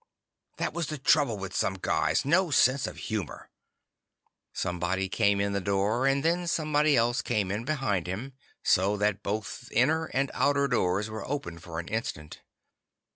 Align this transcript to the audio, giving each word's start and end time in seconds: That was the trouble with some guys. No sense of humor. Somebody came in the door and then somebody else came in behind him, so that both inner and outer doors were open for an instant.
That 0.57 0.73
was 0.73 0.87
the 0.87 0.97
trouble 0.97 1.37
with 1.37 1.55
some 1.55 1.75
guys. 1.75 2.25
No 2.25 2.49
sense 2.49 2.87
of 2.87 2.97
humor. 2.97 3.51
Somebody 4.51 5.07
came 5.07 5.39
in 5.39 5.53
the 5.53 5.61
door 5.61 6.07
and 6.07 6.25
then 6.25 6.47
somebody 6.47 6.97
else 6.97 7.21
came 7.21 7.51
in 7.51 7.65
behind 7.65 8.07
him, 8.07 8.33
so 8.63 8.97
that 8.97 9.21
both 9.21 9.67
inner 9.71 10.05
and 10.05 10.31
outer 10.33 10.67
doors 10.67 11.07
were 11.07 11.23
open 11.29 11.59
for 11.59 11.77
an 11.79 11.87
instant. 11.87 12.41